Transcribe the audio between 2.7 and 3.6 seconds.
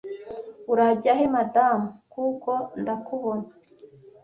ndakubona,